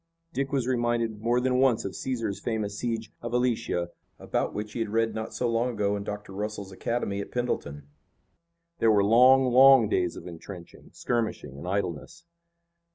[0.33, 4.79] Dick was reminded more than once of Caesar's famous siege of Alesia, about which he
[4.79, 6.33] had read not so long ago in Dr.
[6.33, 7.87] Russell's academy at Pendleton.
[8.79, 12.25] There were long, long days of intrenching, skirmishing and idleness.